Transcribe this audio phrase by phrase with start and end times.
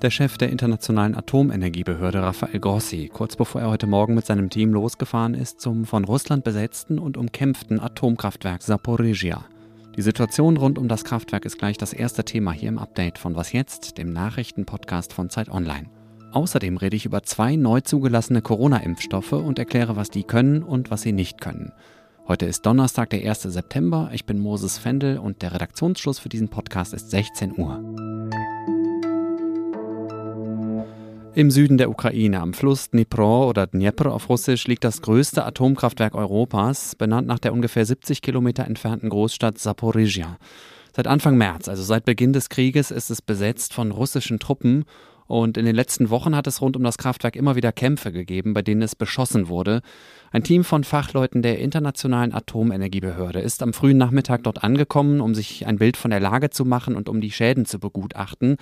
[0.00, 4.72] Der Chef der Internationalen Atomenergiebehörde Rafael Grossi, kurz bevor er heute Morgen mit seinem Team
[4.72, 9.44] losgefahren ist zum von Russland besetzten und umkämpften Atomkraftwerk Saporizhia.
[9.96, 13.34] Die Situation rund um das Kraftwerk ist gleich das erste Thema hier im Update von
[13.34, 15.88] Was jetzt, dem Nachrichtenpodcast von Zeit Online.
[16.32, 21.02] Außerdem rede ich über zwei neu zugelassene Corona-Impfstoffe und erkläre, was die können und was
[21.02, 21.72] sie nicht können.
[22.28, 23.42] Heute ist Donnerstag, der 1.
[23.42, 24.10] September.
[24.12, 27.78] Ich bin Moses Fendel und der Redaktionsschluss für diesen Podcast ist 16 Uhr.
[31.36, 36.16] Im Süden der Ukraine, am Fluss Dnipro oder Dnepr auf Russisch, liegt das größte Atomkraftwerk
[36.16, 40.36] Europas, benannt nach der ungefähr 70 Kilometer entfernten Großstadt Saporizhia.
[40.96, 44.84] Seit Anfang März, also seit Beginn des Krieges, ist es besetzt von russischen Truppen
[45.26, 48.54] und in den letzten Wochen hat es rund um das Kraftwerk immer wieder Kämpfe gegeben,
[48.54, 49.82] bei denen es beschossen wurde.
[50.30, 55.66] Ein Team von Fachleuten der Internationalen Atomenergiebehörde ist am frühen Nachmittag dort angekommen, um sich
[55.66, 58.56] ein Bild von der Lage zu machen und um die Schäden zu begutachten.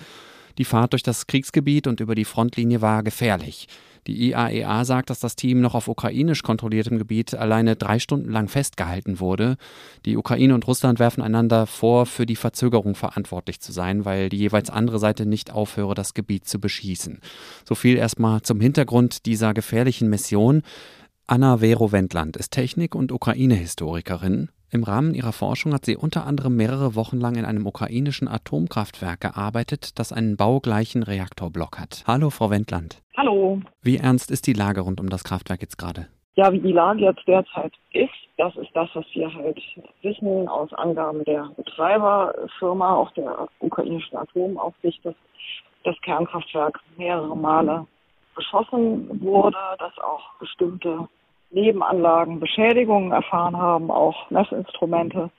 [0.57, 3.67] Die Fahrt durch das Kriegsgebiet und über die Frontlinie war gefährlich.
[4.07, 8.31] Die IAEA e sagt, dass das Team noch auf ukrainisch kontrolliertem Gebiet alleine drei Stunden
[8.31, 9.57] lang festgehalten wurde.
[10.05, 14.37] Die Ukraine und Russland werfen einander vor, für die Verzögerung verantwortlich zu sein, weil die
[14.37, 17.19] jeweils andere Seite nicht aufhöre, das Gebiet zu beschießen.
[17.67, 20.61] So viel erstmal zum Hintergrund dieser gefährlichen Mission.
[21.25, 24.49] Anna Vero Wendland ist Technik- und Ukraine-Historikerin.
[24.71, 29.21] Im Rahmen ihrer Forschung hat sie unter anderem mehrere Wochen lang in einem ukrainischen Atomkraftwerk
[29.21, 32.03] gearbeitet, das einen baugleichen Reaktorblock hat.
[32.07, 33.01] Hallo, Frau Wendland.
[33.15, 33.61] Hallo.
[33.81, 36.07] Wie ernst ist die Lage rund um das Kraftwerk jetzt gerade?
[36.35, 39.57] Ja, wie die Lage jetzt derzeit ist, das ist das, was wir halt
[40.01, 45.15] wissen aus Angaben der Betreiberfirma, auch der ukrainischen Atomaufsicht, dass
[45.85, 47.87] das Kernkraftwerk mehrere Male
[48.35, 51.07] beschossen wurde, dass auch bestimmte
[51.55, 55.31] Nebenanlagen Beschädigungen erfahren haben, auch Messinstrumente.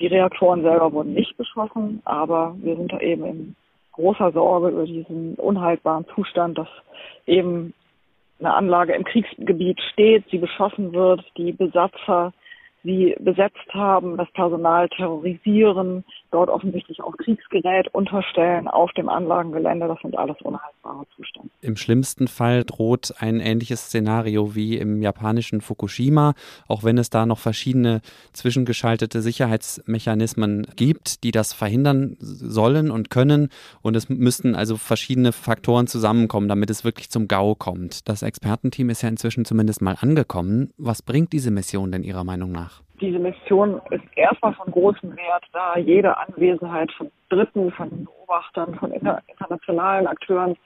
[0.00, 3.56] Die Reaktoren selber wurden nicht beschossen, aber wir sind da eben in
[3.92, 6.68] großer Sorge über diesen unhaltbaren Zustand, dass
[7.26, 7.72] eben
[8.40, 12.32] eine Anlage im Kriegsgebiet steht, sie beschossen wird, die Besatzer
[12.82, 19.88] sie besetzt haben, das Personal terrorisieren, dort offensichtlich auch Kriegsgerät unterstellen auf dem Anlagengelände.
[19.88, 21.50] Das sind alles unhaltbare Zustände.
[21.60, 26.34] Im schlimmsten Fall droht ein ähnliches Szenario wie im japanischen Fukushima,
[26.68, 28.00] auch wenn es da noch verschiedene
[28.32, 33.48] zwischengeschaltete Sicherheitsmechanismen gibt, die das verhindern sollen und können.
[33.82, 38.08] Und es müssten also verschiedene Faktoren zusammenkommen, damit es wirklich zum GAU kommt.
[38.08, 40.72] Das Expertenteam ist ja inzwischen zumindest mal angekommen.
[40.76, 42.82] Was bringt diese Mission denn Ihrer Meinung nach?
[43.00, 48.92] Diese Mission ist erstmal von großem Wert, da jede Anwesenheit von Dritten, von Beobachtern, von
[48.92, 50.56] inter internationalen Akteuren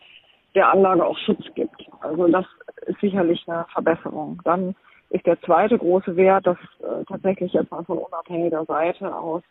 [0.55, 1.85] der Anlage auch Schutz gibt.
[2.01, 2.47] Also das
[2.87, 4.41] ist sicherlich eine Verbesserung.
[4.45, 4.75] Dann
[5.11, 9.43] ist der zweite große Wert, dass äh, tatsächlich jetzt mal von unabhängiger Seite aus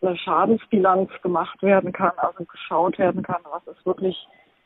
[0.00, 4.16] eine Schadensbilanz gemacht werden kann, also geschaut werden kann, was ist wirklich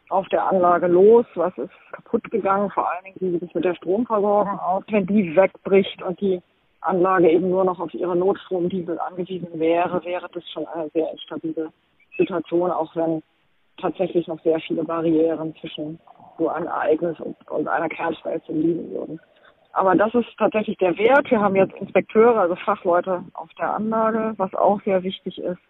[0.08, 3.64] auf der Anlage los, was ist kaputt gegangen, vor allen Dingen, wie sieht es mit
[3.64, 6.42] der Stromversorgung aus, wenn die wegbricht und die
[6.82, 11.72] Anlage eben nur noch auf ihre Notstromdiesel angewiesen wäre, wäre das schon eine sehr instabile
[12.16, 13.22] Situation, auch wenn
[13.80, 15.98] tatsächlich noch sehr viele Barrieren zwischen
[16.38, 19.20] so einem Ereignis und, und einer Kernschmelze liegen würden.
[19.72, 21.30] Aber das ist tatsächlich der Wert.
[21.30, 24.34] Wir haben jetzt Inspekteure, also Fachleute auf der Anlage.
[24.36, 25.60] Was auch sehr wichtig ist,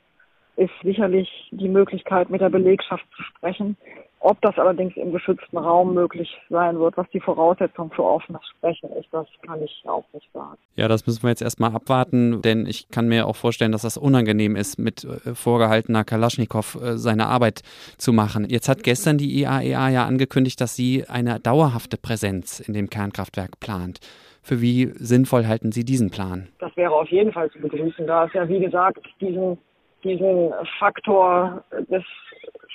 [0.57, 3.77] ist sicherlich die Möglichkeit, mit der Belegschaft zu sprechen.
[4.25, 8.89] Ob das allerdings im geschützten Raum möglich sein wird, was die Voraussetzung für offenes Sprechen
[8.93, 10.57] ist, das kann ich auch nicht sagen.
[10.77, 13.97] Ja, das müssen wir jetzt erstmal abwarten, denn ich kann mir auch vorstellen, dass das
[13.97, 17.63] unangenehm ist, mit äh, vorgehaltener Kalaschnikow äh, seine Arbeit
[17.99, 18.47] zu machen.
[18.49, 22.91] Jetzt hat gestern die IAEA e ja angekündigt, dass sie eine dauerhafte Präsenz in dem
[22.91, 23.99] Kernkraftwerk plant.
[24.45, 26.47] Für wie sinnvoll halten Sie diesen Plan?
[26.61, 29.59] Das wäre auf jeden Fall zu begrüßen, da es ja, wie gesagt, diesen,
[30.05, 32.05] diesen Faktor des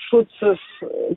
[0.09, 0.59] Schutzes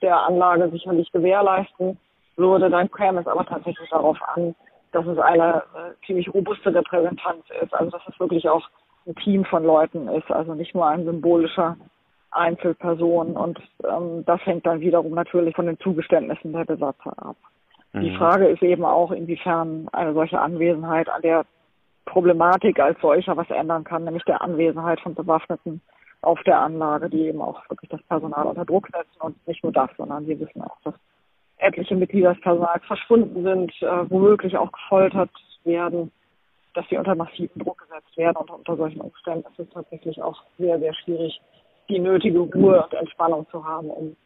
[0.03, 1.99] der Anlage sicherlich gewährleisten
[2.37, 2.71] würde.
[2.71, 4.55] Dann käme es aber tatsächlich darauf an,
[4.93, 7.73] dass es eine äh, ziemlich robuste Repräsentanz ist.
[7.75, 8.69] Also dass es wirklich auch
[9.07, 11.77] ein Team von Leuten ist, also nicht nur ein symbolischer
[12.33, 13.37] Einzelperson.
[13.37, 17.37] Und ähm, das hängt dann wiederum natürlich von den Zugeständnissen der Besatzer ab.
[17.93, 18.01] Mhm.
[18.01, 21.45] Die Frage ist eben auch, inwiefern eine solche Anwesenheit an der
[22.07, 25.81] Problematik als solcher was ändern kann, nämlich der Anwesenheit von bewaffneten
[26.23, 29.73] auf der Anlage, die eben auch wirklich das Personal unter Druck setzen und nicht nur
[29.73, 30.95] das, sondern wir wissen auch, dass
[31.59, 35.31] etliche Mitglieder des Personals verschwunden sind, äh, womöglich auch gefoltert
[35.65, 36.11] werden,
[36.75, 40.43] dass sie unter massiven Druck gesetzt werden und unter solchen Umständen ist es tatsächlich auch
[40.59, 41.41] sehr, sehr schwierig,
[41.89, 44.17] die nötige Ruhe und Entspannung zu haben, um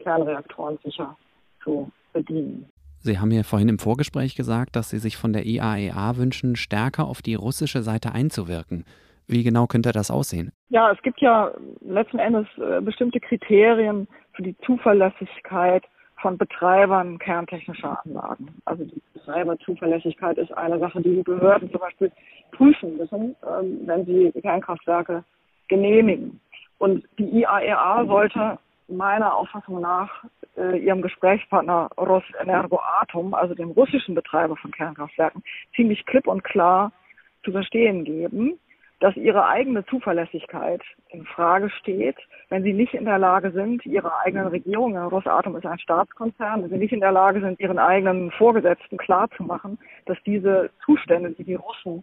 [0.00, 1.16] Kernreaktoren sicher
[1.62, 2.68] zu bedienen.
[3.00, 6.56] Sie haben mir vorhin im Vorgespräch gesagt, dass Sie sich von der IAEA e wünschen,
[6.56, 8.84] stärker auf die russische Seite einzuwirken.
[9.26, 10.52] Wie genau könnte das aussehen?
[10.68, 11.50] Ja, es gibt ja
[11.80, 15.84] letzten Endes äh, bestimmte Kriterien für die Zuverlässigkeit
[16.20, 18.48] von Betreibern kerntechnischer Anlagen.
[18.64, 22.12] Also die Betreiberzuverlässigkeit ist eine Sache, die die Behörden zum Beispiel
[22.52, 25.24] prüfen müssen, ähm, wenn sie Kernkraftwerke
[25.68, 26.40] genehmigen.
[26.78, 30.10] Und die IAEA e sollte meiner Auffassung nach
[30.56, 35.42] äh, ihrem Gesprächspartner Rosenergoatom, also dem russischen Betreiber von Kernkraftwerken,
[35.74, 36.92] ziemlich klipp und klar
[37.44, 38.58] zu verstehen geben,
[39.04, 40.80] dass ihre eigene Zuverlässigkeit
[41.10, 42.16] in Frage steht,
[42.48, 46.70] wenn sie nicht in der Lage sind, ihre eigenen Regierungen, Rosatom ist ein Staatskonzern, wenn
[46.70, 51.56] sie nicht in der Lage sind, ihren eigenen Vorgesetzten klarzumachen, dass diese Zustände, die die
[51.56, 52.02] Russen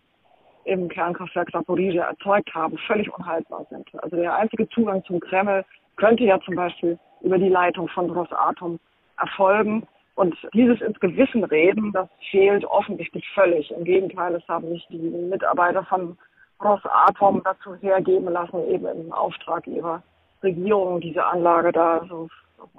[0.66, 3.90] im Kernkraftwerk Zaporizhia erzeugt haben, völlig unhaltbar sind.
[4.04, 5.66] Also der einzige Zugang zum Kreml
[5.96, 8.80] könnte ja zum Beispiel über die Leitung von Rosatom
[9.20, 9.88] erfolgen.
[10.14, 13.72] Und dieses ins Gewissen reden, das fehlt offensichtlich völlig.
[13.72, 16.16] Im Gegenteil, es haben sich die Mitarbeiter von
[16.64, 20.02] Rosatom dazu hergeben lassen, eben im Auftrag ihrer
[20.44, 22.28] Regierung diese Anlage da so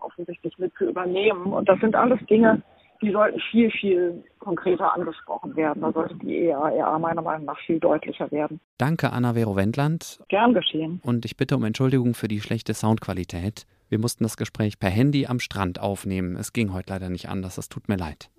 [0.00, 1.52] offensichtlich mit zu übernehmen.
[1.52, 2.62] Und das sind alles Dinge,
[3.02, 5.82] die sollten viel, viel konkreter angesprochen werden.
[5.82, 8.60] Da sollte die EAEA meiner Meinung nach viel deutlicher werden.
[8.78, 10.20] Danke, Anna Vero Wendland.
[10.28, 11.00] Gern geschehen.
[11.04, 13.66] Und ich bitte um Entschuldigung für die schlechte Soundqualität.
[13.88, 16.36] Wir mussten das Gespräch per Handy am Strand aufnehmen.
[16.36, 17.56] Es ging heute leider nicht anders.
[17.56, 18.30] Das tut mir leid.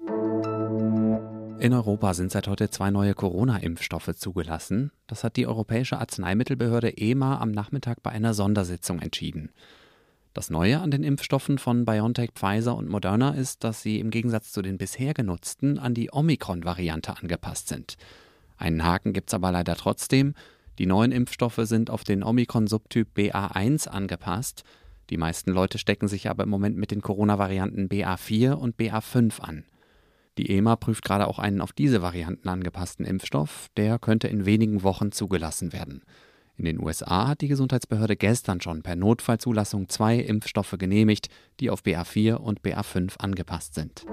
[1.64, 4.92] In Europa sind seit heute zwei neue Corona-Impfstoffe zugelassen.
[5.08, 9.50] Das hat die Europäische Arzneimittelbehörde EMA am Nachmittag bei einer Sondersitzung entschieden.
[10.34, 14.52] Das Neue an den Impfstoffen von BioNTech, Pfizer und Moderna ist, dass sie im Gegensatz
[14.52, 17.96] zu den bisher genutzten an die Omikron-Variante angepasst sind.
[18.58, 20.34] Einen Haken gibt es aber leider trotzdem.
[20.80, 24.66] Die neuen Impfstoffe sind auf den Omikron-Subtyp BA1 angepasst.
[25.10, 29.64] Die meisten Leute stecken sich aber im Moment mit den Corona-Varianten BA4 und BA5 an.
[30.38, 34.84] Die EMA prüft gerade auch einen auf diese Varianten angepassten Impfstoff, der könnte in wenigen
[34.84, 36.04] Wochen zugelassen werden.
[36.56, 41.82] In den USA hat die Gesundheitsbehörde gestern schon per Notfallzulassung zwei Impfstoffe genehmigt, die auf
[41.82, 44.06] BA4 und BA5 angepasst sind.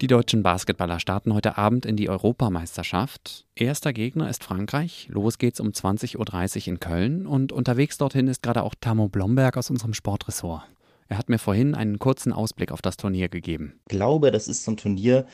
[0.00, 3.46] Die deutschen Basketballer starten heute Abend in die Europameisterschaft.
[3.56, 5.08] Erster Gegner ist Frankreich.
[5.10, 9.56] Los geht's um 20.30 Uhr in Köln und unterwegs dorthin ist gerade auch Tamo Blomberg
[9.56, 10.62] aus unserem Sportressort.
[11.08, 13.80] Er hat mir vorhin einen kurzen Ausblick auf das Turnier gegeben.
[13.88, 15.26] Ich glaube, das ist so ein Turnier,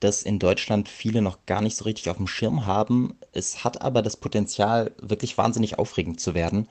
[0.00, 3.14] das in Deutschland viele noch gar nicht so richtig auf dem Schirm haben.
[3.32, 6.68] Es hat aber das Potenzial, wirklich wahnsinnig aufregend zu werden.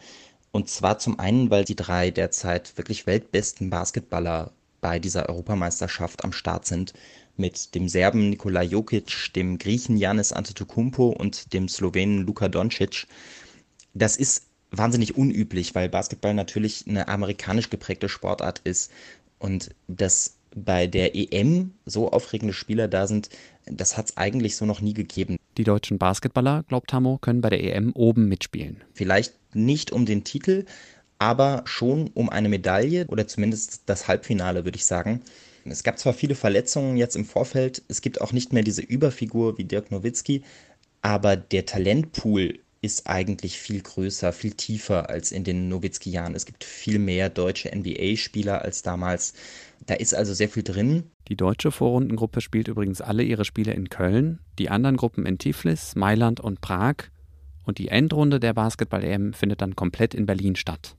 [0.52, 6.34] Und zwar zum einen, weil die drei derzeit wirklich weltbesten Basketballer bei dieser Europameisterschaft am
[6.34, 6.94] Start sind.
[7.38, 13.07] Mit dem Serben Nikola Jokic, dem Griechen Janis Antetokounmpo und dem Slowenen Luka Doncic.
[13.94, 18.91] Das ist wahnsinnig unüblich, weil Basketball natürlich eine amerikanisch geprägte Sportart ist.
[19.38, 23.29] Und das bei der EM so aufregende Spieler da sind,
[23.65, 25.38] das hat es eigentlich so noch nie gegeben.
[25.57, 28.81] Die deutschen Basketballer, glaubt Hamo, können bei der EM oben mitspielen.
[28.94, 30.65] Vielleicht nicht um den Titel,
[31.19, 35.21] aber schon um eine Medaille oder zumindest das Halbfinale, würde ich sagen.
[35.65, 39.57] Es gab zwar viele Verletzungen jetzt im Vorfeld, es gibt auch nicht mehr diese Überfigur
[39.57, 40.44] wie Dirk Nowitzki,
[41.03, 46.33] aber der Talentpool ist eigentlich viel größer, viel tiefer als in den Nowitzki-Jahren.
[46.33, 49.33] Es gibt viel mehr deutsche NBA-Spieler als damals.
[49.86, 51.04] Da ist also sehr viel drin.
[51.28, 55.95] Die deutsche Vorrundengruppe spielt übrigens alle ihre Spiele in Köln, die anderen Gruppen in Tiflis,
[55.95, 56.95] Mailand und Prag.
[57.63, 60.95] Und die Endrunde der Basketball-EM findet dann komplett in Berlin statt.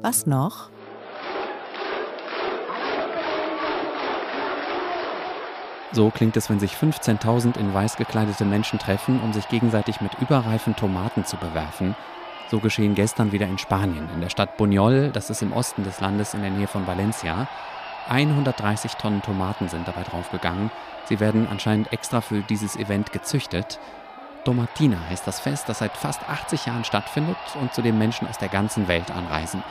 [0.00, 0.70] Was noch?
[5.90, 10.12] So klingt es, wenn sich 15.000 in weiß gekleidete Menschen treffen, um sich gegenseitig mit
[10.20, 11.96] überreifen Tomaten zu bewerfen.
[12.50, 16.00] So geschehen gestern wieder in Spanien, in der Stadt Buñol, das ist im Osten des
[16.00, 17.48] Landes in der Nähe von Valencia.
[18.08, 20.70] 130 Tonnen Tomaten sind dabei draufgegangen.
[21.04, 23.78] Sie werden anscheinend extra für dieses Event gezüchtet.
[24.44, 28.38] Tomatina heißt das Fest, das seit fast 80 Jahren stattfindet und zu dem Menschen aus
[28.38, 29.62] der ganzen Welt anreisen.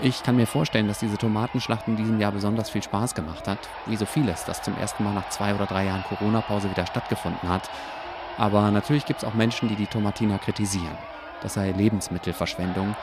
[0.00, 3.58] Ich kann mir vorstellen, dass diese Tomatenschlacht in diesem Jahr besonders viel Spaß gemacht hat,
[3.86, 7.48] wie so vieles, das zum ersten Mal nach zwei oder drei Jahren Corona-Pause wieder stattgefunden
[7.48, 7.68] hat.
[8.38, 10.96] Aber natürlich gibt es auch Menschen, die die Tomatina kritisieren
[11.42, 12.94] das sei Lebensmittelverschwendung.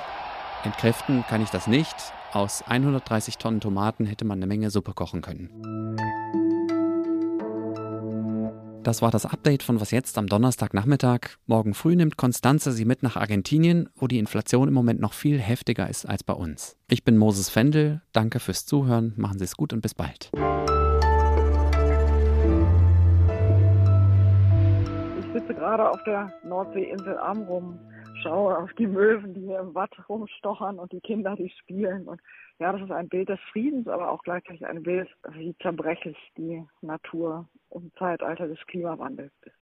[0.63, 1.95] Entkräften kann ich das nicht.
[2.31, 5.49] Aus 130 Tonnen Tomaten hätte man eine Menge Suppe kochen können.
[8.83, 11.31] Das war das Update von Was jetzt am Donnerstagnachmittag.
[11.47, 15.37] Morgen früh nimmt Konstanze Sie mit nach Argentinien, wo die Inflation im Moment noch viel
[15.37, 16.77] heftiger ist als bei uns.
[16.87, 18.01] Ich bin Moses Fendel.
[18.13, 19.13] Danke fürs Zuhören.
[19.17, 20.31] Machen Sie es gut und bis bald.
[25.19, 27.77] Ich sitze gerade auf der Nordseeinsel Amrum
[28.21, 32.07] schaue auf die Möwen, die hier im Watt rumstochern und die Kinder, die spielen.
[32.07, 32.21] Und
[32.59, 36.63] ja, das ist ein Bild des Friedens, aber auch gleichzeitig ein Bild, wie zerbrechlich die
[36.81, 39.55] Natur im Zeitalter des Klimawandels ist.